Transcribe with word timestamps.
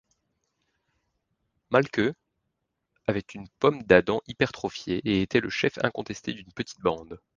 Mahlke 1.69 2.15
avait 3.05 3.19
une 3.35 3.47
pomme 3.59 3.83
d'Adam 3.83 4.19
hypertrophiée 4.25 4.99
et 5.05 5.21
était 5.21 5.41
le 5.41 5.51
chef 5.51 5.77
incontesté 5.83 6.33
d'une 6.33 6.51
petite 6.53 6.81
bande. 6.81 7.21